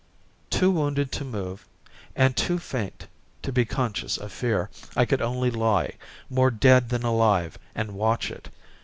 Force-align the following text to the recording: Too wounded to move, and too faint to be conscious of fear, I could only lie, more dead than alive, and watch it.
Too 0.49 0.71
wounded 0.71 1.11
to 1.11 1.23
move, 1.23 1.67
and 2.15 2.35
too 2.35 2.57
faint 2.57 3.05
to 3.43 3.51
be 3.51 3.65
conscious 3.65 4.17
of 4.17 4.31
fear, 4.31 4.71
I 4.95 5.05
could 5.05 5.21
only 5.21 5.51
lie, 5.51 5.93
more 6.27 6.49
dead 6.49 6.89
than 6.89 7.03
alive, 7.03 7.59
and 7.75 7.93
watch 7.93 8.31
it. 8.31 8.49